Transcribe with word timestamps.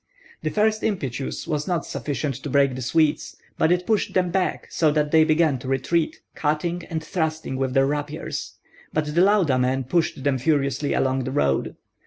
The 0.41 0.49
first 0.49 0.81
impetus 0.81 1.47
was 1.47 1.67
not 1.67 1.85
sufficient 1.85 2.33
to 2.41 2.49
break 2.49 2.73
the 2.73 2.81
Swedes, 2.81 3.37
but 3.59 3.71
it 3.71 3.85
pushed 3.85 4.15
them 4.15 4.31
back, 4.31 4.65
so 4.71 4.91
that 4.91 5.11
they 5.11 5.23
began 5.23 5.59
to 5.59 5.67
retreat, 5.67 6.21
cutting 6.33 6.81
and 6.89 7.03
thrusting 7.03 7.55
with 7.55 7.75
their 7.75 7.85
rapiers; 7.85 8.55
but 8.91 9.13
the 9.13 9.21
Lauda 9.21 9.59
men 9.59 9.83
pushed 9.83 10.23
them 10.23 10.39
furiously 10.39 10.93
along 10.93 11.25
the 11.25 11.31
road. 11.31 11.75